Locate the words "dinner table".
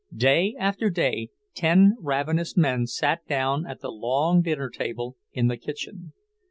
4.41-5.15